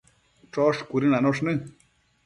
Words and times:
Chosh 0.57 0.81
cuëdënanosh 0.89 1.45
në 1.49 1.57